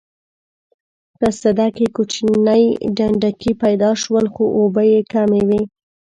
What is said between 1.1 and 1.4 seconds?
په